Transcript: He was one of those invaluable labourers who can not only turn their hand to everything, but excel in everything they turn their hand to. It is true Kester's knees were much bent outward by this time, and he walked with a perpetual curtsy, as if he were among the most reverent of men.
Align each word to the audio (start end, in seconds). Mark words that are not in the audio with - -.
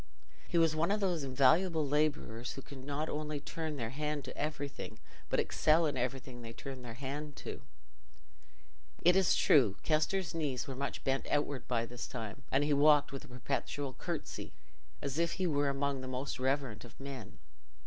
He 0.47 0.57
was 0.57 0.75
one 0.75 0.89
of 0.89 0.99
those 0.99 1.23
invaluable 1.23 1.87
labourers 1.87 2.53
who 2.53 2.63
can 2.63 2.87
not 2.87 3.07
only 3.07 3.39
turn 3.39 3.75
their 3.75 3.91
hand 3.91 4.23
to 4.25 4.35
everything, 4.35 4.97
but 5.29 5.39
excel 5.39 5.85
in 5.85 5.95
everything 5.95 6.41
they 6.41 6.53
turn 6.53 6.81
their 6.81 6.95
hand 6.95 7.35
to. 7.45 7.61
It 9.03 9.15
is 9.15 9.35
true 9.35 9.77
Kester's 9.83 10.33
knees 10.33 10.65
were 10.67 10.73
much 10.75 11.03
bent 11.03 11.27
outward 11.29 11.67
by 11.67 11.85
this 11.85 12.07
time, 12.07 12.41
and 12.51 12.63
he 12.63 12.73
walked 12.73 13.11
with 13.11 13.25
a 13.25 13.27
perpetual 13.27 13.93
curtsy, 13.93 14.53
as 15.03 15.19
if 15.19 15.33
he 15.33 15.45
were 15.45 15.69
among 15.69 16.01
the 16.01 16.07
most 16.07 16.39
reverent 16.39 16.83
of 16.83 16.99
men. 16.99 17.37